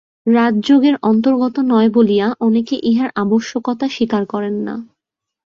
রাজযোগের 0.27 0.95
অন্তর্গত 1.01 1.55
নয় 1.71 1.89
বলিয়া 1.89 2.27
অনেকে 2.39 2.75
ইহার 2.83 3.09
আবশ্যকতা 3.15 3.85
স্বীকার 3.89 4.23
করেন 4.25 4.55
না। 4.67 4.75